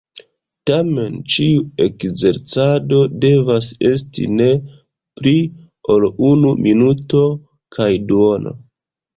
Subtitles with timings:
[0.69, 4.49] Tamen ĉiu ekzercado devas esti ne
[5.21, 5.37] pli
[5.97, 7.23] ol unu minuto
[7.79, 8.59] kaj duono.